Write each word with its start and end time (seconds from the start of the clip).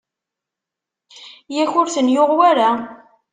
Yak 1.55 1.71
ur 1.79 1.87
ten-yuɣ 1.93 2.29
wara? 2.37 2.69